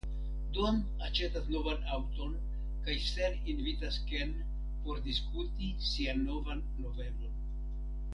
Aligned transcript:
Don 0.57 0.77
aĉetas 1.07 1.49
novan 1.55 1.83
aŭton 1.97 2.31
kaj 2.87 2.95
Sel 3.07 3.37
invitas 3.53 3.99
Ken 4.13 4.33
por 4.87 5.03
diskuti 5.09 5.69
sian 5.91 6.25
novan 6.31 6.65
novelon. 6.87 7.37